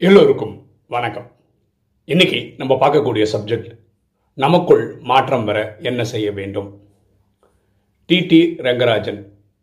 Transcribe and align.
எல்லோருக்கும் 0.00 0.66
வணக்கம். 0.88 1.30
இன்னைக்கு 2.04 2.54
நம்ம 2.56 2.74
பார்க்கக்கூடிய 2.74 3.26
சப்ஜெக்ட் 3.32 3.70
நமக்குள் 4.34 4.98
மாற்றம் 5.00 5.44
வர 5.44 5.76
என்ன 5.80 6.04
செய்ய 6.04 6.32
வேண்டும்? 6.32 6.68
டிடி 8.08 8.38
ரங்கராஜன் 8.66 9.18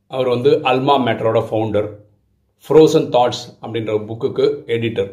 அவர் 0.07 0.27
வந்து 0.27 0.51
அல்மா 0.57 0.95
மேட்டரோட 1.05 1.41
ஃபவுண்டர் 1.49 1.87
ஃப்ரோசன் 2.65 3.07
தாட்ஸ் 3.15 3.45
அப்படின்ற 3.61 3.95
புக்குக்கு 4.09 4.47
எடிட்டர் 4.75 5.11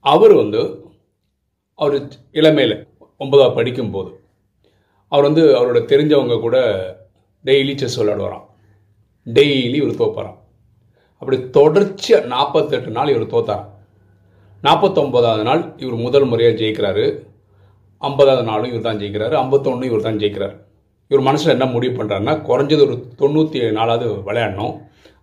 அவர் 0.00 0.32
வந்து 0.32 0.90
அவர் 1.74 2.08
இளமையில் 2.32 2.86
ஒன்பதாவது 3.18 3.54
படிக்கும்போது 3.54 4.12
அவர் 5.08 5.24
வந்து 5.24 5.46
அவரோட 5.60 5.82
தெரிஞ்சவங்க 5.94 6.40
கூட 6.40 6.58
டெய்லி 7.44 7.76
செஸ் 7.76 8.00
விளையாடுவாராம். 8.00 8.46
டெய்லி 9.26 9.74
இவர் 9.74 10.00
தோப்பாராம். 10.02 10.38
அப்படி 11.14 11.50
தொடர்ச்சியாக 11.50 12.26
நாற்பத்தெட்டு 12.26 12.90
நாள் 12.90 13.14
இவர் 13.16 13.34
தோத்தாராம். 13.34 13.76
நாற்பத்தொம்போதாவது 14.66 15.44
நாள் 15.48 15.62
இவர் 15.82 16.04
முதல் 16.06 16.28
முறையாக 16.30 16.54
ஜெயிக்கிறாரு. 16.60 17.04
ஐம்பதாவது 18.02 18.44
நாளும் 18.50 18.70
இவர் 18.72 18.86
தான் 18.88 19.00
ஜெயிக்கிறாரு. 19.02 19.34
ஐம்பத்தொன்று 19.42 19.88
இவர் 19.90 20.06
தான் 20.06 20.20
ஜெயிக்கிறார். 20.22 20.54
இவர் 21.10 21.26
மனசில் 21.28 21.54
என்ன 21.56 21.66
முடிவு 21.74 21.94
பண்ணுறாருன்னா 21.98 22.34
குறைஞ்சது 22.48 22.82
ஒரு 22.86 22.96
தொண்ணூற்றி 23.20 23.58
ஏழு 23.64 23.74
நாளாவது 23.78 24.06
விளையாடணும். 24.28 24.74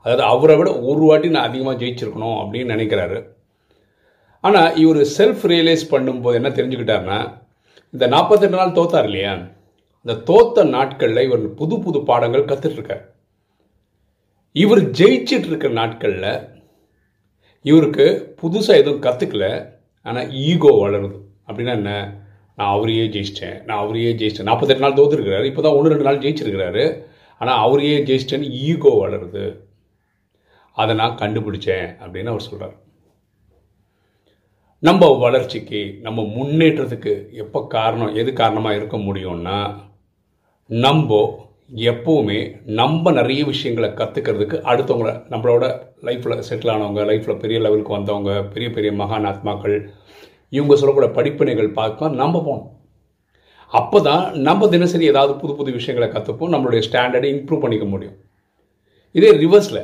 அதாவது 0.05 0.23
அவரை 0.33 0.55
விட 0.59 0.69
ஒரு 0.89 1.03
வாட்டி 1.09 1.27
நான் 1.35 1.47
அதிகமாக 1.49 1.79
ஜெயிச்சிருக்கணும் 1.81 2.37
அப்படின்னு 2.41 2.73
நினைக்கிறாரு. 2.75 3.17
ஆனால் 4.43 4.75
இவர் 4.83 5.01
செல்ஃப் 5.17 5.43
ரியலைஸ் 5.51 5.85
பண்ணும்போது 5.93 6.39
என்ன 6.39 6.49
தெரிஞ்சுக்கிட்டாருன்னா 6.57 7.19
இந்த 7.93 8.05
நாற்பத்தெட்டு 8.13 8.59
நாள் 8.59 8.77
தோத்தார் 8.79 9.07
இல்லையா? 9.09 9.33
இந்த 10.05 10.13
தோத்த 10.29 10.65
நாட்களில் 10.75 11.25
இவர் 11.27 11.45
புது 11.59 11.75
புது 11.85 11.99
பாடங்கள் 12.09 12.49
கற்றுட்ருக்கார் 12.49 13.03
இவர் 14.55 14.81
ஜெயிச்சிட்டு 14.99 15.49
இருக்கிற 15.51 15.71
நாட்களில் 15.79 16.29
இவருக்கு 17.69 18.05
புதுசாக 18.41 18.81
எதுவும் 18.81 19.03
கற்றுக்கல 19.05 19.45
ஆனால் 20.05 20.31
ஈகோ 20.47 20.71
வளருது. 20.83 21.17
அப்படின்னா 21.47 21.73
என்ன? 21.79 21.91
நான் 22.57 22.73
அவரையே 22.75 23.05
ஜெயிச்சிட்டேன். 23.13 23.57
நான் 23.67 23.81
அவரையே 23.83 24.11
ஜெயிச்சிட்டேன். 24.19 24.49
நாற்பத்தெட்டு 24.49 24.85
நாள் 24.85 24.97
தோத்துருக்கிறாரு. 24.99 25.45
இப்போ 25.51 25.61
தான் 25.61 25.77
ஒன்று 25.77 25.91
ரெண்டு 25.93 26.07
நாள் 26.07 26.23
ஜெயிச்சிருக்கிறாரு. 26.25 26.85
ஆனால் 27.41 27.61
அவரையே 27.65 27.97
ஜெயிச்சிட்டேன்னு 28.09 28.49
ஈகோ 28.67 28.91
வளருது. 29.03 29.45
அதை 30.77 30.93
நான் 31.01 31.19
கண்டுபிடிச்சேன் 31.21 31.87
அப்படின்னு 32.01 32.31
அவர் 32.33 32.47
சொல்கிறார் 32.47 32.75
நம்ம 34.83 35.03
வளர்ச்சிக்கு 35.23 35.81
நம்ம 36.01 36.19
முன்னேற்றத்துக்கு 36.37 37.13
எப்போ 37.43 37.59
காரணம் 37.75 38.15
எது 38.15 38.31
காரணமாக 38.33 38.75
இருக்க 38.75 38.97
முடியும்னா 38.97 39.59
நம்ம 40.69 41.19
எப்போவுமே 41.69 42.55
நம்ம 42.65 43.11
நிறைய 43.11 43.45
விஷயங்களை 43.45 43.89
கற்றுக்கிறதுக்கு 43.89 44.57
அடுத்தவங்கள 44.61 45.11
நம்மளோட 45.29 45.63
லைஃப்பில் 46.03 46.43
செட்டில் 46.49 46.71
ஆனவங்க 46.73 47.03
லைஃப்பில் 47.05 47.37
பெரிய 47.37 47.59
லெவலுக்கு 47.59 47.95
வந்தவங்க 47.95 48.43
பெரிய 48.43 48.69
பெரிய 48.71 48.91
மகான் 48.91 49.25
ஆத்மாக்கள் 49.31 49.89
இவங்க 50.49 50.75
சொல்லக்கூட 50.75 51.07
படிப்பினைகள் 51.07 51.71
பார்க்க 51.71 52.09
நம்ம 52.09 52.35
போகணும். 52.39 52.71
அப்போ 53.67 54.01
தான் 54.01 54.33
நம்ம 54.33 54.67
தினசரி 54.67 55.05
ஏதாவது 55.07 55.35
புது 55.35 55.55
புது 55.55 55.71
விஷயங்களை 55.71 56.09
கற்றுப்போம் 56.11 56.53
நம்மளுடைய 56.53 56.81
ஸ்டாண்டர்டை 56.89 57.29
இம்ப்ரூவ் 57.35 57.63
பண்ணிக்க 57.63 57.85
முடியும். 57.85 58.17
இதே 59.11 59.31
ரிவர்ஸில் 59.31 59.81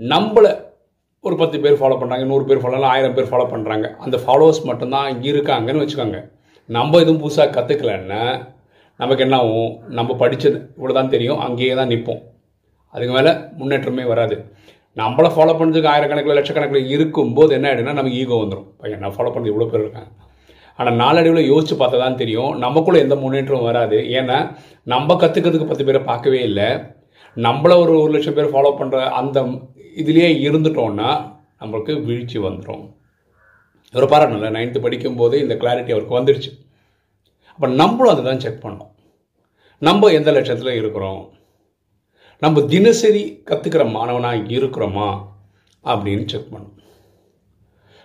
நம்மளை 0.00 0.52
ஒரு 1.20 1.36
பத்து 1.36 1.60
பேர் 1.60 1.80
ஃபாலோ 1.80 1.98
பண்ணுறாங்க 2.00 2.24
நூறு 2.24 2.44
பேர் 2.44 2.62
ஃபாலோ 2.62 2.80
ஆயிரம் 2.80 3.14
பேர் 3.14 3.30
ஃபாலோ 3.30 3.48
பண்ணுறாங்க 3.52 3.96
அந்த 3.96 4.16
ஃபாலோவர்ஸ் 4.26 4.64
மட்டும்தான் 4.64 5.10
இங்கே 5.10 5.30
இருக்காங்கன்னு 5.32 5.82
வச்சுக்கோங்க. 5.84 6.20
நம்ம 6.66 6.98
எதுவும் 7.00 7.22
புதுசாக 7.22 7.54
கற்றுக்கலன்னா 7.58 8.22
நமக்கு 9.02 9.24
என்ன 9.26 9.36
ஆகும்? 9.42 9.70
நம்ம 9.98 10.16
படித்தது 10.22 10.58
இவ்வளோ 10.76 10.94
தான் 10.98 11.12
தெரியும். 11.14 11.40
அங்கேயே 11.46 11.74
தான் 11.80 11.90
நிற்போம். 11.92 12.20
அதுக்கு 12.94 13.14
மேலே 13.18 13.32
முன்னேற்றமே 13.60 14.04
வராது. 14.12 14.36
நம்மளை 14.96 15.28
ஃபாலோ 15.34 15.52
பண்ணுறதுக்கு 15.58 15.90
ஆயிரக்கணக்கில் 15.92 16.38
லட்சக்கணக்கில் 16.38 16.90
இருக்கும்போது 16.94 17.52
என்ன 17.58 17.68
ஆகிடும்னா 17.70 17.94
நமக்கு 17.98 18.18
ஈகோ 18.22 18.38
வந்துடும் 18.42 18.68
பையன் 18.80 19.02
நான் 19.04 19.16
ஃபாலோ 19.16 19.30
பண்ணுறது 19.34 19.52
இவ்வளோ 19.52 19.68
பேர் 19.70 19.84
இருக்காங்க. 19.84 20.10
ஆனால் 20.78 20.98
நாளடைவில் 21.02 21.50
யோசித்து 21.52 21.76
பார்த்தா 21.80 21.98
தான் 22.04 22.18
தெரியும். 22.22 22.52
நமக்குள்ளே 22.64 23.02
எந்த 23.04 23.14
முன்னேற்றமும் 23.22 23.68
வராது. 23.70 23.98
ஏன்னா 24.18 24.38
நம்ம 24.86 25.16
கற்றுக்கிறதுக்கு 25.22 25.70
பத்து 25.70 25.86
பேரை 25.88 26.00
பார்க்கவே 26.10 26.40
இல்லை. 26.48 26.68
நம்மள 27.36 27.72
ஒரு 27.82 27.92
ஒரு 28.02 28.10
லட்சம் 28.14 28.36
பேர் 28.38 28.52
ஃபாலோ 28.54 28.72
பண்ணுற 28.80 28.98
அந்த 29.20 29.40
இதுலேயே 30.02 30.30
இருந்துட்டோம்னா 30.46 31.10
நம்மளுக்கு 31.60 31.92
வீழ்ச்சி 32.08 32.38
வந்துடும் 32.46 32.84
ஒரு 33.94 34.06
பாராட்டல 34.12 34.50
நைன்த்து 34.56 34.84
படிக்கும்போது 34.84 35.36
இந்த 35.44 35.54
கிளாரிட்டி 35.62 35.94
அவருக்கு 35.94 36.18
வந்துடுச்சு 36.18 36.50
அப்போ 37.54 37.68
நம்மளும் 37.80 38.12
அதை 38.14 38.22
தான் 38.28 38.42
செக் 38.44 38.62
பண்ணோம் 38.62 38.91
நம்ம 39.86 40.08
எந்த 40.08 40.30
லட்சத்தில் 40.30 40.72
இருக்கிறோம்? 40.72 41.22
நம்ம 42.38 42.60
தினசரி 42.62 43.42
கற்றுக்கிற 43.50 43.90
மாணவனாக 43.90 44.36
இருக்கிறோமா? 44.36 45.08
அப்படின்னு 45.84 46.24
செக் 46.26 46.50
பண்ணும் 46.50 46.76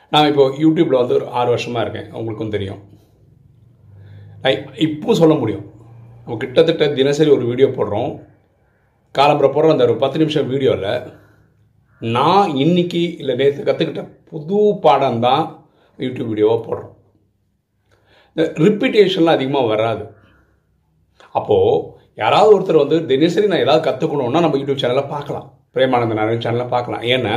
நான் 0.09 0.27
இப்போ 0.27 0.47
யூடியூப்பில் 0.47 0.99
வந்து 1.01 1.13
ஒரு 1.13 1.27
ஆறு 1.27 1.49
வருஷமாக 1.49 1.89
இருக்கேன். 1.89 2.11
உங்களுக்கும் 2.11 2.49
தெரியும். 2.49 2.81
நான் 4.41 4.75
இப்போ 4.75 5.13
சொல்ல 5.13 5.33
முடியும். 5.33 5.65
நம்ம 6.23 6.37
கிட்டத்தட்ட 6.37 6.89
தினசரி 6.89 7.29
ஒரு 7.29 7.45
வீடியோ 7.45 7.67
போடுறோம். 7.67 8.11
காலம்புற 9.17 9.49
போடுற 9.53 9.69
அந்த 9.69 9.83
ஒரு 9.83 9.95
பத்து 9.95 10.17
நிமிஷம் 10.17 10.47
வீடியோவில் 10.47 11.13
நான் 11.99 12.55
இன்னைக்கு 12.55 13.17
இல்லை 13.17 13.35
நேற்று 13.35 13.63
கற்றுக்கிட்ட 13.63 14.19
புது 14.23 14.77
பாடம் 14.81 15.19
தான் 15.19 15.43
யூடியூப் 15.97 16.31
வீடியோவாக 16.33 16.61
போடுறோம். 16.67 16.93
இந்த 18.33 18.53
ரிப்பீட்டேஷன்லாம் 18.65 19.37
அதிகமாக 19.39 19.65
வராது. 19.65 20.16
அப்போது 21.39 21.77
யாராவது 22.21 22.51
ஒருத்தர் 22.55 22.83
வந்து 22.83 22.97
தினசரி 23.11 23.47
நான் 23.51 23.63
ஏதாவது 23.65 23.85
கற்றுக்கணுன்னா 23.87 24.41
நம்ம 24.45 24.59
யூடியூப் 24.59 24.83
சேனலை 24.83 25.03
பார்க்கலாம். 25.13 25.47
பிரேமானந்த 25.75 26.15
நாராயண் 26.19 26.45
சேனலை 26.45 26.67
பார்க்கலாம். 26.75 27.03
ஏன்னா 27.15 27.33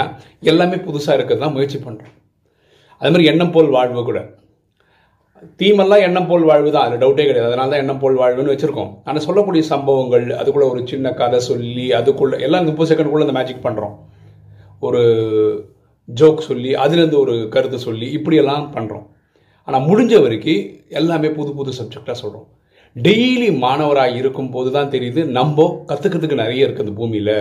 எல்லாமே 0.50 0.76
புதுசாக 0.86 1.16
இருக்கிறது 1.18 1.42
தான் 1.44 1.56
முயற்சி 1.56 1.78
பண்ணுறோம் 1.86 2.14
அது 3.00 3.10
மாதிரி 3.12 3.28
எண்ணம் 3.32 3.52
போல் 3.54 3.74
வாழ்வு 3.74 4.02
கூட. 4.08 4.20
தீமெல்லாம் 5.60 6.04
எண்ணம் 6.06 6.28
போல் 6.30 6.46
வாழ்வு 6.50 6.70
தான். 6.74 6.86
அது 6.88 6.96
டவுட்டே 7.02 7.24
கிடையாது. 7.28 7.48
அதனால 7.50 7.70
தான் 7.72 7.82
எண்ணம் 7.82 8.00
போல் 8.02 8.18
வாழ்வுன்னு 8.22 8.52
வச்சுருக்கோம். 8.54 8.90
ஆனால் 9.08 9.24
சொல்லக்கூடிய 9.26 9.62
சம்பவங்கள் 9.72 10.26
அதுக்குள்ளே 10.40 10.68
ஒரு 10.72 10.80
சின்ன 10.92 11.12
கதை 11.20 11.38
சொல்லி 11.50 11.86
அதுக்குள்ளே 11.98 12.38
எல்லாம் 12.46 12.66
முப்பது 12.70 12.90
செகண்டுக்குள்ளே 12.90 13.26
அந்த 13.28 13.36
மேஜிக் 13.38 13.66
பண்ணுறோம் 13.66 13.94
ஒரு 14.88 15.02
ஜோக் 16.08 16.46
சொல்லி 16.48 16.70
அதுலேருந்து 16.84 17.18
ஒரு 17.24 17.34
கருத்து 17.54 17.78
சொல்லி 17.86 18.06
இப்படியெல்லாம் 18.18 18.66
பண்ணுறோம் 18.76 19.06
ஆனால் 19.68 19.86
முடிஞ்ச 19.88 20.14
வரைக்கும் 20.24 20.62
எல்லாமே 21.00 21.28
புது 21.38 21.50
புது 21.58 21.72
சப்ஜெக்டாக 21.80 22.16
சொல்கிறோம் 22.22 22.46
டெய்லி 22.96 23.48
மாணவராக 23.64 24.16
இருக்கும் 24.20 24.52
போது 24.54 24.68
தான் 24.76 24.92
தெரியுது 24.94 25.20
நம்ம 25.38 25.66
கற்றுக்கிறதுக்கு 25.90 26.42
நிறைய 26.42 26.66
இருக்குது 26.66 26.92
பூமியில். 26.98 27.36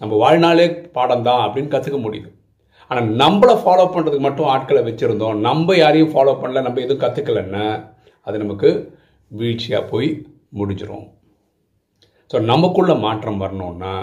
நம்ம 0.00 0.12
வாழ்நாளே 0.24 0.66
பாடம் 0.96 1.24
தான் 1.28 1.42
அப்படின்னு 1.46 1.72
கற்றுக்க 1.72 1.98
முடியுது. 2.04 2.28
ஆனால் 2.90 3.08
நம்மளை 3.22 3.54
ஃபாலோ 3.62 3.86
பண்ணுறதுக்கு 3.94 4.26
மட்டும் 4.26 4.50
ஆட்களை 4.54 4.82
வச்சுருந்தோம். 4.86 5.36
நம்ம 5.48 5.76
யாரையும் 5.80 6.12
ஃபாலோ 6.12 6.34
பண்ணல 6.42 6.62
நம்ம 6.66 6.80
எதுவும் 6.84 7.02
கற்றுக்கலன்னா 7.04 7.66
அது 8.26 8.36
நமக்கு 8.44 8.70
வீழ்ச்சியாக 9.30 9.88
போய் 9.90 10.08
முடிஞ்சிடும் 10.60 11.06
ஸோ 12.30 12.38
நமக்குள்ள 12.52 12.92
மாற்றம் 13.04 13.40
வரணும்னா 13.42 13.94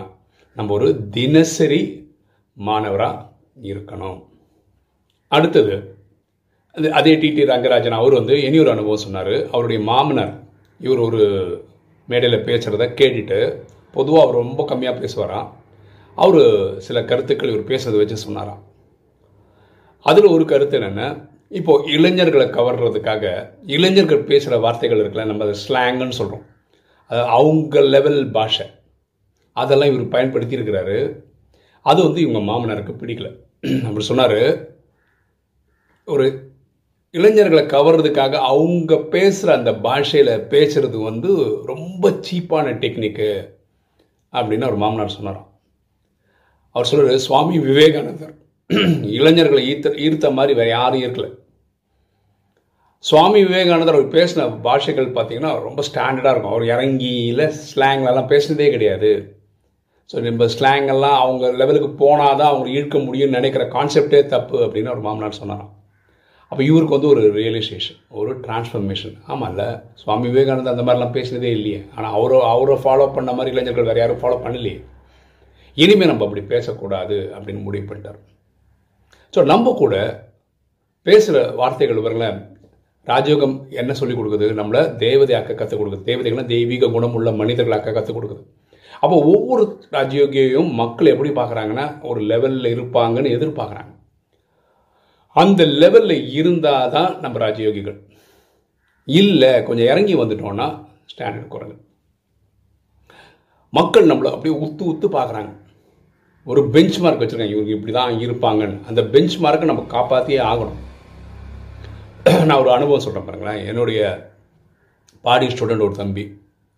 நம்ம 0.58 0.74
ஒரு 0.78 0.90
தினசரி 1.16 1.82
மாணவராக 2.58 3.24
இருக்கணும். 3.72 4.20
அடுத்தது 5.32 5.76
அது 6.78 6.88
அதே 7.00 7.14
டிடி 7.22 7.44
ரங்கராஜன் 7.52 8.00
அவர் 8.00 8.18
வந்து 8.20 8.36
இனி 8.48 8.58
ஒரு 8.64 8.72
அனுபவம் 8.76 9.04
சொன்னார். 9.06 9.36
அவருடைய 9.54 9.80
மாமனார் 9.90 10.34
இவர் 10.80 11.00
ஒரு 11.00 11.22
மேடையில் 12.06 12.46
பேசுகிறத 12.46 12.86
கேட்டுட்டு 13.00 13.62
பொதுவாக 13.92 14.24
அவர் 14.24 14.36
ரொம்ப 14.36 14.66
கம்மியாக 14.70 15.00
பேசுவாராம் 15.04 15.48
அவர் 16.16 16.42
சில 16.82 17.04
கருத்துக்கள் 17.04 17.50
இவர் 17.50 17.70
பேசுறதை 17.72 17.98
வச்சு 17.98 18.18
சொன்னாராம். 18.18 18.62
அதில் 20.02 20.26
ஒரு 20.26 20.46
கருத்து 20.46 20.80
என்னென்னா 20.80 21.30
இப்போது 21.50 21.92
இளைஞர்களை 21.92 22.48
கவர்றதுக்காக 22.48 23.52
இளைஞர்கள் 23.66 24.24
பேசுகிற 24.24 24.60
வார்த்தைகள் 24.60 25.00
இருக்குல்ல 25.00 25.26
நம்ம 25.26 25.46
அதை 25.46 25.56
ஸ்லாங்குன்னு 25.68 26.10
சொல்கிறோம் 26.10 26.46
அது 27.06 27.22
அவங்க 27.22 27.82
லெவல் 27.82 28.32
பாஷை. 28.32 28.66
அதெல்லாம் 29.54 29.92
இவர் 29.92 30.14
பயன்படுத்தியிருக்கிறாரு. 30.16 30.98
அது 31.82 32.04
வந்து 32.04 32.22
இவங்க 32.22 32.52
மாமனாருக்கு 32.52 32.94
பிடிக்கல. 33.02 33.30
அப்படி 33.84 34.06
சொன்னார் 34.06 34.40
ஒரு 36.06 36.47
இளைஞர்களை 37.14 37.62
கவர்றதுக்காக 37.74 38.40
அவங்க 38.52 38.96
பேசுகிற 39.14 39.50
அந்த 39.58 39.72
பாஷையில் 39.86 40.32
பேசுகிறது 40.54 40.98
வந்து 41.10 41.30
ரொம்ப 41.72 42.10
சீப்பான 42.28 42.74
டெக்னிக்கு 42.82 43.30
அப்படின்னு 44.34 44.68
அவர் 44.68 44.82
மாமனார் 44.84 45.16
சொன்னாராம். 45.18 45.48
அவர் 46.76 46.90
சொல்கிறார் 46.90 47.26
சுவாமி 47.28 47.56
விவேகானந்தர் 47.68 48.34
இளைஞர்களை 49.18 49.62
ஈர்த்த 49.72 49.94
ஈர்த்த 50.06 50.32
மாதிரி 50.38 50.54
வேறு 50.60 50.72
யாரும் 50.78 51.04
ஈர்க்கல. 51.06 51.28
சுவாமி 53.04 53.40
விவேகானந்தர் 53.48 53.98
அவர் 53.98 54.16
பேசின 54.18 54.46
பாஷைகள் 54.68 55.16
பார்த்தீங்கன்னா 55.18 55.54
ரொம்ப 55.68 55.82
ஸ்டாண்டர்டாக 55.90 56.34
இருக்கும். 56.34 56.54
அவர் 56.56 56.66
இறங்கியில் 56.74 57.44
ஸ்லாங்லலாம் 57.70 58.32
பேசினதே 58.34 58.68
கிடையாது. 58.76 59.12
ஸோ 60.10 60.18
நம்ம 60.28 60.46
ஸ்லாங்கெல்லாம் 60.56 61.18
அவங்க 61.24 61.46
லெவலுக்கு 61.62 61.90
போனால் 62.04 62.38
தான் 62.42 62.52
அவங்க 62.52 62.68
ஈர்க்க 62.78 62.98
முடியும்னு 63.08 63.38
நினைக்கிற 63.40 63.64
கான்செப்டே 63.78 64.22
தப்பு 64.36 64.58
அப்படின்னு 64.66 64.92
அவர் 64.94 65.06
மாமனார் 65.08 65.42
சொன்னாராம். 65.42 65.74
அப்போ 66.52 66.64
இவருக்கு 66.64 66.96
வந்து 66.96 67.10
ஒரு 67.14 67.22
ரியலைசேஷன் 67.40 67.98
ஒரு 68.20 68.32
டிரான்ஸ்ஃபர்மேஷன் 68.46 69.16
ஆமாம்ல 69.28 69.84
சுவாமி 69.94 70.28
விவேகானந்தர் 70.28 70.74
அந்த 70.76 70.86
மாதிரிலாம் 70.88 71.16
பேசினதே 71.18 71.50
இல்லையே. 71.58 71.80
ஆனால் 71.96 72.14
அவரை 72.14 72.38
அவரை 72.42 72.76
ஃபாலோ 72.84 73.14
பண்ண 73.14 73.34
மாதிரி 73.34 73.56
இளைஞர்கள் 73.56 73.90
வேறு 73.90 74.00
யாரும் 74.00 74.22
ஃபாலோ 74.22 74.38
பண்ணலையே. 74.46 74.78
இனிமேல் 75.74 76.08
நம்ம 76.08 76.26
அப்படி 76.26 76.42
பேசக்கூடாது 76.42 77.18
அப்படின்னு 77.36 77.62
முடிவு 77.62 77.88
பண்ணிட்டார். 77.90 78.20
ஸோ 79.34 79.46
நம்ம 79.46 79.74
கூட 79.74 79.96
பேசுகிற 81.04 81.52
வார்த்தைகள் 81.52 82.06
பாருங்களேன் 82.06 82.40
ராஜயோகம் 83.08 83.58
என்ன 83.70 83.94
சொல்லிக் 83.94 84.20
கொடுக்குது? 84.20 84.48
நம்மளை 84.60 84.82
தேவதையாக்க 85.04 85.56
கற்றுக் 85.56 85.82
கொடுக்குது. 85.82 86.08
தேவதைகள்லாம் 86.10 86.54
தெய்வீக 86.56 86.90
குணமுள்ள 86.96 87.32
மனிதர்களாக்க 87.32 87.94
கற்றுக் 87.94 88.18
கொடுக்குது. 88.18 88.44
அப்போ 89.04 89.16
ஒவ்வொரு 89.34 89.64
ராஜயோகியையும் 89.92 90.72
மக்கள் 90.74 91.12
எப்படி 91.14 91.30
பார்க்குறாங்கன்னா 91.30 91.86
ஒரு 92.02 92.22
லெவலில் 92.22 92.74
இருப்பாங்கன்னு 92.76 93.36
எதிர்பார்க்குறாங்க. 93.38 93.92
அந்த 95.42 95.62
லெவலில் 95.82 96.26
இருந்தால் 96.40 96.92
தான் 96.96 97.12
நம்ம 97.24 97.40
ராஜயோகிகள். 97.46 97.98
இல்லை 99.08 99.52
கொஞ்சம் 99.68 99.90
இறங்கி 99.92 100.16
வந்துட்டோம்னா 100.22 100.68
ஸ்டாண்டர்ட் 101.12 101.52
குறைஞ்சு 101.54 101.78
மக்கள் 103.78 104.10
நம்மளை 104.12 104.30
அப்படியே 104.34 104.54
உத்து 104.66 104.84
உத்து 104.92 105.08
பார்க்குறாங்க. 105.16 105.52
ஒரு 106.52 106.62
பெஞ்ச் 106.74 106.98
மார்க் 107.04 107.22
வச்சுருக்காங்க. 107.22 107.56
இவங்க 107.56 107.72
இப்படி 107.76 107.94
தான் 107.98 108.14
இருப்பாங்கன்னு. 108.26 108.78
அந்த 108.90 109.02
பெஞ்ச் 109.14 109.36
மார்க்கை 109.44 109.68
நம்ம 109.70 109.86
காப்பாற்றியே 109.96 110.42
ஆகணும். 110.52 110.80
நான் 112.46 112.62
ஒரு 112.64 112.72
அனுபவம் 112.78 113.04
சொல்கிறேன் 113.06 113.28
பாருங்களேன். 113.28 113.62
என்னுடைய 113.72 114.00
பாடி 115.28 115.48
ஸ்டூடெண்ட் 115.48 115.86
ஒரு 115.88 115.96
தம்பி. 116.02 116.26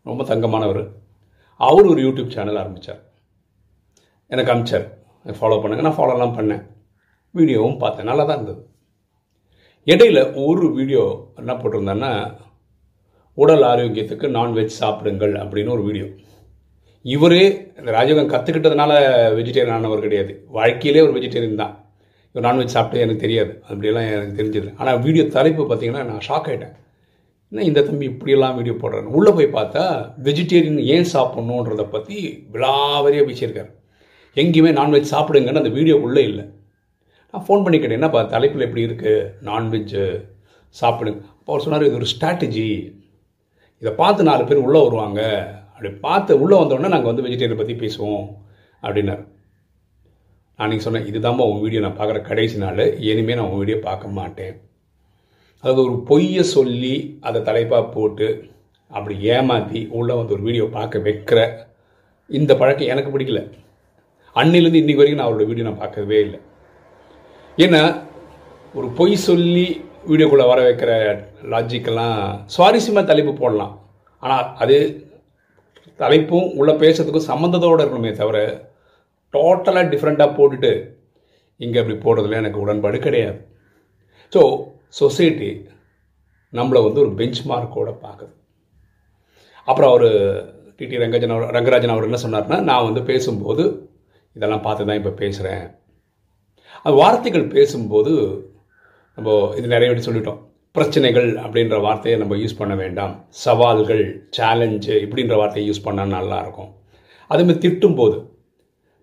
ரொம்ப 0.10 0.24
தங்கமானவர். 0.32 0.82
அவர் 1.68 1.88
ஒரு 1.94 2.02
யூடியூப் 2.08 2.36
சேனல் 2.36 2.60
ஆரம்பித்தார் 2.64 3.02
எனக்கு 4.34 4.54
அமிச்சார். 4.54 4.88
ஃபாலோ 5.40 5.60
பண்ணுங்க. 5.62 5.86
நான் 5.88 5.98
ஃபாலோலாம் 5.98 6.38
பண்ணேன். 6.40 6.66
வீடியோவும் 7.38 7.82
பார்த்தேன். 7.84 8.10
நல்லா 8.10 8.24
தான் 8.26 8.38
இருந்தது. 8.40 8.62
இடையில 9.88 10.20
ஒரு 10.46 10.68
வீடியோ 10.78 11.04
என்ன 11.42 11.52
போட்டிருந்தேன்னா 11.60 12.12
உடல் 13.38 13.66
ஆரோக்கியத்துக்கு 13.72 14.28
நான்வெஜ் 14.38 14.80
சாப்பிடுங்கள் 14.82 15.34
அப்படின்னு 15.42 15.76
ஒரு 15.76 15.84
வீடியோ. 15.90 16.08
இவரே 17.06 17.44
இந்த 17.80 17.90
ராஜயோகம் 17.98 18.32
கற்றுக்கிட்டதுனால 18.34 18.92
வெஜிடேரியன் 19.38 19.76
ஆனவர் 19.78 20.06
கிடையாது. 20.06 20.34
வாழ்க்கையிலே 20.58 21.04
ஒரு 21.06 21.14
வெஜிடேரியன் 21.18 21.62
தான். 21.64 21.74
இவர் 22.32 22.46
நான்வெஜ் 22.48 22.76
சாப்பிட்டு 22.76 23.04
எனக்கு 23.06 23.24
தெரியாது. 23.26 23.54
அப்படியெல்லாம் 23.70 24.10
எனக்கு 24.16 24.38
தெரிஞ்சது. 24.40 24.70
ஆனால் 24.80 25.00
வீடியோ 25.06 25.24
தலைப்பு 25.38 25.64
பார்த்தீங்கன்னா 25.70 26.04
நான் 26.10 26.26
ஷாக் 26.28 26.50
ஆகிட்டேன் 26.50 26.76
என்ன 27.52 27.64
இந்த 27.70 27.82
தம்பி 27.86 28.06
இப்படியெல்லாம் 28.12 28.58
வீடியோ 28.58 28.74
போடுறாரு 28.82 29.08
உள்ளே 29.18 29.32
போய் 29.38 29.56
பார்த்தா 29.58 29.84
வெஜிடேரியன் 30.26 30.82
ஏன் 30.96 31.08
சாப்பிட்ணுன்றதை 31.14 31.86
பற்றி 31.94 32.18
விழாவறியாக 32.54 33.28
பேசியிருக்காரு. 33.30 33.72
எங்கேயுமே 34.42 34.72
நான்வெஜ் 34.80 35.14
சாப்பிடுங்கன்னு 35.14 35.62
அந்த 35.64 35.74
வீடியோ 35.78 35.96
உள்ளே 36.08 36.24
இல்லை. 36.32 36.46
நான் 37.34 37.46
ஃபோன் 37.48 37.64
பண்ணி 37.64 37.78
கேட்டேன் 37.80 38.00
என்னப்பா 38.00 38.22
தலைப்பில் 38.34 38.66
எப்படி 38.68 38.86
இருக்குது 38.88 39.26
நான்வெஜ்ஜு 39.50 40.06
சாப்பிடுங்க 40.76 41.20
அப்போ 41.38 41.52
அவர் 41.54 41.66
சொன்னார் 41.66 41.86
இது 41.88 42.00
ஒரு 42.00 42.08
ஸ்ட்ராட்டஜி 42.14 42.70
இதை 43.82 43.92
பார்த்து 44.00 44.30
நாலு 44.30 44.44
பேர் 44.48 44.66
உள்ளே 44.66 44.80
வருவாங்க. 44.86 45.22
அப்படி 45.74 45.90
பார்த்து 46.06 46.40
உள்ளே 46.44 46.56
வந்தோடனே 46.62 46.90
நாங்கள் 46.94 47.12
வந்து 47.12 47.26
வெஜிடேரியன் 47.26 47.62
பற்றி 47.62 47.76
பேசுவோம். 47.84 48.26
அப்படின்னார். 48.84 49.22
நான் 50.60 50.70
நீங்கள் 50.72 50.88
சொன்னேன் 50.88 51.08
இதுதாம்மா 51.10 51.44
உன் 51.52 51.62
வீடியோ 51.66 51.82
நான் 51.86 52.00
பார்க்குற 52.00 52.22
கடைசி 52.30 52.58
நாள். 52.64 52.84
இனிமேல் 53.10 53.40
நான் 53.40 53.52
உன் 53.52 53.62
வீடியோ 53.62 53.78
பார்க்க 53.88 54.18
மாட்டேன். 54.20 54.56
அதாவது 55.64 55.82
ஒரு 55.88 55.96
பொய்யை 56.10 56.44
சொல்லி 56.56 56.96
அதை 57.28 57.40
தலைப்பாக 57.48 57.86
போட்டு 57.96 58.28
அப்படி 58.92 59.16
ஏமாற்றி 59.36 59.80
உள்ளே 60.00 60.14
வந்து 60.20 60.36
ஒரு 60.38 60.46
வீடியோ 60.50 60.66
பார்க்க 60.78 61.06
வைக்கிற 61.08 61.40
இந்த 62.30 62.52
பழக்கம் 62.62 62.92
எனக்கு 62.94 63.14
பிடிக்கல. 63.16 63.42
அன்னிலேருந்து 64.36 64.82
இன்றைக்கி 64.84 65.02
வரைக்கும் 65.02 65.22
நான் 65.22 65.30
அவரோட 65.30 65.48
வீடியோ 65.50 65.68
நான் 65.70 65.84
பார்க்கவே 65.84 66.20
இல்லை. 66.26 66.40
ஏன்னா 67.64 67.82
ஒரு 68.78 68.88
பொய் 68.98 69.14
சொல்லி 69.28 69.68
வீடியோக்குள்ளே 70.10 70.46
வர 70.50 70.60
வைக்கிற 70.68 70.92
லாஜிக்கெல்லாம் 71.54 72.20
சுவாரஸ்யமாக 72.54 73.10
தலைப்பு 73.10 73.32
போடலாம். 73.40 73.74
ஆனால் 74.24 74.46
அது 74.64 74.78
தலைப்பும் 76.02 76.48
உள்ளே 76.60 76.74
பேசுறதுக்கும் 76.84 77.30
சம்மந்தத்தோடு 77.32 77.84
இருக்கணுமே 77.84 78.12
தவிர 78.20 78.38
டோட்டலாக 79.34 79.92
டிஃப்ரெண்ட்டாக 79.94 80.36
போட்டுட்டு 80.38 80.72
இங்கே 81.66 81.82
அப்படி 81.82 81.98
போடுறதுல 82.06 82.40
எனக்கு 82.42 82.62
உடன்பாடு 82.64 83.00
கிடையாது. 83.08 83.40
ஸோ 84.34 84.42
சொசைட்டி 85.00 85.50
நம்மளை 86.54 86.80
வந்து 86.86 87.04
ஒரு 87.06 87.12
பெஞ்ச் 87.20 87.42
மார்க்கோட 87.52 87.90
பார்க்குது. 88.06 88.34
அப்புறம் 89.68 89.92
அவர் 89.92 90.08
டிடி 90.80 91.04
ரங்கஜன் 91.04 91.36
அவர் 91.36 91.54
ரங்கராஜன் 91.58 91.96
அவர் 91.96 92.08
என்ன 92.10 92.22
சொன்னார்னா 92.26 92.60
நான் 92.70 92.88
வந்து 92.90 93.04
பேசும்போது 93.12 93.66
இதெல்லாம் 94.36 94.66
பார்த்து 94.68 94.88
தான் 94.90 95.00
இப்போ 95.02 95.14
பேசுகிறேன் 95.24 95.66
அது 96.86 96.96
வார்த்தைகள் 97.02 97.52
பேசும்போது 97.56 98.14
நம்ம 99.18 99.38
இது 99.60 99.74
நிறைய 99.74 99.90
வாட்டி 99.90 100.06
சொல்லிட்டோம். 100.08 100.40
பிரச்சனைகள் 100.78 101.30
அப்படின்ற 101.44 101.78
வார்த்தையை 101.86 102.18
நம்ம 102.22 102.36
யூஸ் 102.42 102.60
பண்ண 102.60 102.74
வேண்டாம். 102.82 103.14
சவால்கள் 103.44 104.04
சேலஞ்சு 104.38 104.96
இப்படின்ற 105.06 105.36
வார்த்தையை 105.42 105.66
யூஸ் 105.70 105.86
பண்ணால் 105.88 106.16
நல்லாயிருக்கும். 106.18 106.70
அதேமாதிரி 107.32 107.62
திட்டும்போது 107.66 108.18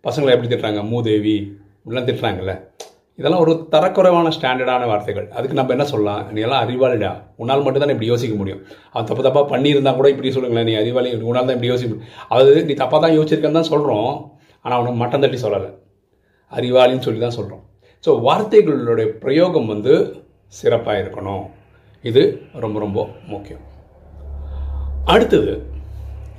பசங்களை 0.07 0.33
எப்படி 0.35 0.51
திட்டுறாங்க? 0.51 0.83
மூதேவி 0.93 1.35
இப்படிலாம் 1.81 2.09
திட்டுறாங்கல்ல. 2.09 2.55
இதெல்லாம் 3.19 3.43
ஒரு 3.45 3.53
தரக்குறைவான 3.73 4.31
ஸ்டாண்டர்டான 4.37 4.87
வார்த்தைகள். 4.93 5.27
அதுக்கு 5.37 5.59
நம்ம 5.59 5.73
என்ன 5.77 5.85
சொல்லலாம்? 5.93 6.23
நீ 6.35 6.41
எல்லாம் 6.47 6.63
அறிவாளிடா. 6.65 7.13
உன்னால் 7.41 7.65
மட்டும் 7.67 7.83
தான் 7.85 7.95
இப்படி 7.95 8.11
யோசிக்க 8.13 8.35
முடியும். 8.41 8.61
அவன் 8.93 9.09
தப்பு 9.11 9.23
தப்பாக 9.27 9.47
பண்ணியிருந்தா 9.53 9.93
கூட 9.99 10.09
இப்படி 10.15 10.33
சொல்லுங்களேன். 10.37 10.69
நீ 10.71 10.75
அறிவாளி 10.83 11.11
உன்னால் 11.31 11.49
தான் 11.49 11.57
இப்படி 11.59 11.73
யோசிக்க 11.73 11.91
முடியும். 11.93 12.11
அதாவது 12.33 12.65
நீ 12.71 12.75
தப்பாக 12.83 13.01
தான் 13.05 13.17
யோசிச்சிருக்கேன்னு 13.19 13.61
தான் 13.61 13.71
சொல்கிறோம் 13.73 14.13
ஆனால் 14.65 14.79
அவனுக்கு 14.79 15.01
மட்டம் 15.05 15.25
தட்டி 15.25 15.41
சொல்லலை. 15.47 15.71
அறிவாளின்னு 16.53 17.07
சொல்லி 17.07 17.21
தான் 17.27 17.39
சொல்கிறோம் 17.39 17.65
ஸோ 18.07 18.13
வார்த்தைகளுடைய 18.27 19.07
பிரயோகம் 19.23 19.71
வந்து 19.75 19.95
சிறப்பாக 20.59 21.01
இருக்கணும். 21.03 21.45
இது 22.11 22.23
ரொம்ப 22.65 22.77
ரொம்ப 22.85 23.01
முக்கியம். 23.33 23.65
அடுத்தது 25.13 25.53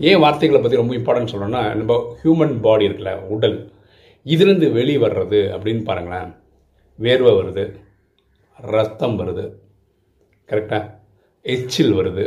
ஏன் 0.10 0.22
வார்த்தைகளை 0.24 0.60
பற்றி 0.62 0.80
ரொம்ப 0.80 0.94
இம்பார்ட்டன்ட் 0.98 1.32
சொல்கிறோன்னா 1.34 1.64
நம்ம 1.80 1.96
ஹியூமன் 2.22 2.54
பாடி 2.66 2.88
இருக்குல்ல 2.88 3.14
உடல். 3.36 3.58
இதுலேருந்து 4.26 4.68
வெளியே 4.78 5.00
வர்றது 5.06 5.40
அப்படின்னு 5.56 5.84
பாருங்களேன். 5.90 6.30
வேர்வை 7.06 7.34
வருது 7.40 7.66
ரத்தம் 8.76 9.18
வருது 9.22 9.46
கரெக்டாக 10.50 10.92
எச்சில் 11.46 11.94
வருது 12.00 12.26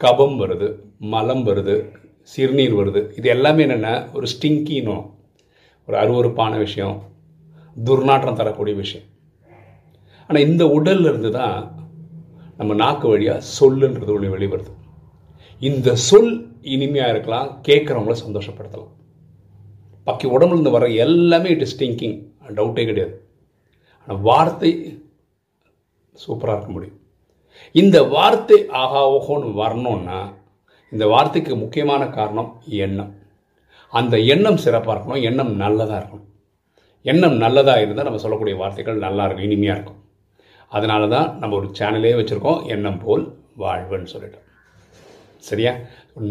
கபம் 0.00 0.36
வருது 0.42 0.68
மலம் 1.14 1.44
வருது 1.50 1.76
சிறுநீர் 2.32 2.74
வருது. 2.80 3.02
இது 3.18 3.28
எல்லாமே 3.36 3.64
என்னென்னா 3.66 3.94
ஒரு 4.16 4.26
ஸ்டிங்கினும் 4.32 5.04
ஒரு 5.88 5.96
அருவறுப்பான 6.02 6.52
விஷயம். 6.66 6.96
துர்நாற்றம் 7.86 8.38
தரக்கூடிய 8.40 8.76
விஷயம். 8.82 9.08
ஆனால் 10.28 10.46
இந்த 10.48 10.64
உடல்ல 10.76 11.10
இருந்து 11.12 11.30
தான் 11.40 11.56
நம்ம 12.58 12.74
நாக்கு 12.82 13.06
வழியாக 13.12 13.46
சொல்லுன்றது 13.58 14.14
ஒன்று 14.14 14.34
வெளிவருது. 14.36 14.72
இந்த 15.68 15.94
சொல் 16.08 16.32
இனிமையாக 16.74 17.12
இருக்கலாம் 17.14 17.48
கேட்குறவங்கள 17.68 18.16
சந்தோஷப்படுத்தலாம். 18.24 18.94
பாக்கி 20.06 20.26
உடம்புலேருந்து 20.36 20.76
வர 20.76 20.86
எல்லாமே 21.04 21.48
இட் 21.54 21.64
இஸ் 21.66 21.78
திங்கிங் 21.82 22.16
டவுட்டே 22.58 22.84
கிடையாது. 22.90 23.14
ஆனால் 24.00 24.22
வார்த்தை 24.28 24.70
சூப்பராக 26.24 26.56
இருக்க 26.56 26.72
முடியும். 26.76 26.98
இந்த 27.80 27.96
வார்த்தை 28.14 28.58
ஆகா 28.82 29.02
ஓஹோன்னு 29.16 29.52
வரணும்னா 29.62 30.20
இந்த 30.92 31.04
வார்த்தைக்கு 31.12 31.52
முக்கியமான 31.62 32.02
காரணம் 32.18 32.50
எண்ணம். 32.84 33.12
அந்த 33.92 34.14
எண்ணம் 34.32 34.62
சிறப்பாக 34.64 34.94
இருக்கணும் 34.94 35.26
எண்ணம் 35.28 35.52
நல்லதாக 35.62 36.00
இருக்கணும். 36.00 36.26
எண்ணம் 37.04 37.36
நல்லதாக 37.42 37.82
இருந்தால் 37.84 38.08
நம்ம 38.08 38.22
சொல்லக்கூடிய 38.24 38.56
வார்த்தைகள் 38.62 39.04
நல்லா 39.06 39.24
இருக்கும் 39.26 39.48
இனிமையாக 39.48 39.76
இருக்கும். 39.76 40.00
அதனால 40.76 41.02
தான் 41.14 41.28
நம்ம 41.42 41.56
ஒரு 41.60 41.68
சேனலே 41.78 42.14
வச்சுருக்கோம் 42.18 42.62
எண்ணம் 42.74 43.02
போல் 43.04 43.24
வாழ்வுன்னு 43.62 44.12
சொல்லிட்டோம் 44.14 44.46
சரியா? 45.48 45.72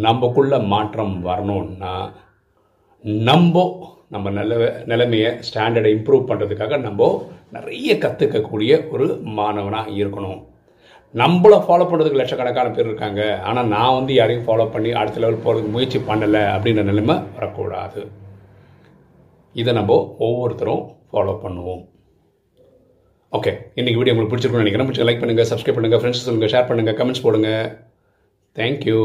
நம்மக்குள்ள 0.06 0.56
மாற்றம் 0.74 1.16
வரணும்னா 1.30 1.94
நம்ம 3.30 3.64
நம்ம 4.14 4.30
நில 4.38 4.54
நிலைமையை 4.92 5.32
ஸ்டாண்டர்டை 5.48 5.90
இம்ப்ரூவ் 5.96 6.30
பண்ணுறதுக்காக 6.30 6.78
நம்ம 6.86 7.10
நிறைய 7.56 7.92
கற்றுக்கக்கூடிய 8.04 8.72
ஒரு 8.94 9.06
மாணவனாக 9.40 9.94
இருக்கணும். 10.00 10.40
நம்மளை 11.14 11.58
ஃபாலோ 11.66 11.86
பண்ணுறதுக்கு 11.90 12.22
லட்சக்கணக்கான 12.22 12.72
பேர் 12.74 12.90
இருக்காங்க. 12.90 13.22
ஆனால் 13.50 13.70
நான் 13.76 13.98
வந்து 14.00 14.14
யாரையும் 14.20 14.48
ஃபாலோ 14.48 14.66
பண்ணி 14.74 14.90
அடுத்த 15.02 15.22
லெவல் 15.24 15.44
போகிறதுக்கு 15.46 15.76
முயற்சி 15.76 16.00
பண்ணலை 16.10 16.44
அப்படின்ற 16.56 16.84
நிலைமை 16.90 17.16
வரக்கூடாது. 17.38 18.02
இதை 19.56 19.72
நம்ம 19.78 19.94
ஒவ்வொருத்தரும் 20.26 20.84
ஃபாலோ 21.12 21.34
பண்ணுவோம். 21.46 21.84
ஓகே 23.38 23.52
இன்றைக்கி 23.80 24.00
வீடியோ 24.00 24.14
உங்களுக்கு 24.14 24.34
பிடிச்சிருக்குன்னு 24.34 24.66
நினைக்கிறேன். 24.66 24.90
பிடிச்சி 24.90 25.08
லைக் 25.08 25.22
பண்ணுங்கள் 25.22 25.50
சப்ஸ்கிரைப் 25.52 25.78
பண்ணுங்கள் 25.78 26.02
ஃப்ரெண்ட்ஸ் 26.02 26.26
சொல்லுங்கள் 26.26 26.52
ஷேர் 26.54 26.70
பண்ணுங்கள் 26.72 26.98
கமெண்ட்ஸ் 27.00 27.26
போடுங்க. 27.26 27.52
தேங்க்யூ 28.60 29.00